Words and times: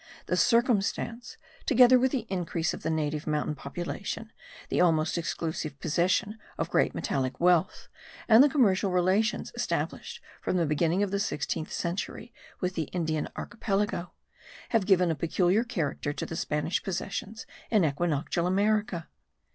This 0.25 0.41
circumstance, 0.41 1.37
together 1.67 1.99
with 1.99 2.11
the 2.11 2.25
increase 2.27 2.73
of 2.73 2.81
the 2.81 2.89
native 2.89 3.27
mountain 3.27 3.53
population, 3.53 4.31
the 4.69 4.81
almost 4.81 5.15
exclusive 5.15 5.79
possession 5.79 6.39
of 6.57 6.71
great 6.71 6.95
metallic 6.95 7.39
wealth, 7.39 7.87
and 8.27 8.43
the 8.43 8.49
commercial 8.49 8.89
relations 8.89 9.51
established 9.53 10.19
from 10.41 10.57
the 10.57 10.65
beginning 10.65 11.03
of 11.03 11.11
the 11.11 11.19
sixteenth 11.19 11.71
century 11.71 12.33
with 12.59 12.73
the 12.73 12.89
Indian 12.93 13.29
archipelago, 13.35 14.11
have 14.69 14.87
given 14.87 15.11
a 15.11 15.15
peculiar 15.15 15.63
character 15.63 16.11
to 16.13 16.25
the 16.25 16.35
Spanish 16.35 16.81
possessions 16.81 17.45
in 17.69 17.85
equinoctial 17.85 18.47
America. 18.47 19.07